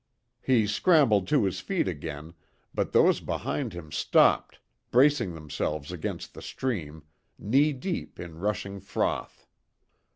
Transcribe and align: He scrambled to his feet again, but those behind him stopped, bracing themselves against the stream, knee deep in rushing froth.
He 0.41 0.65
scrambled 0.65 1.27
to 1.27 1.43
his 1.43 1.59
feet 1.59 1.87
again, 1.87 2.33
but 2.73 2.91
those 2.91 3.19
behind 3.19 3.73
him 3.73 3.91
stopped, 3.91 4.57
bracing 4.89 5.35
themselves 5.35 5.91
against 5.91 6.33
the 6.33 6.41
stream, 6.41 7.03
knee 7.37 7.71
deep 7.71 8.19
in 8.19 8.39
rushing 8.39 8.79
froth. 8.79 9.45